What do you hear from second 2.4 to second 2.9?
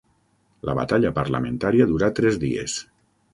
dies.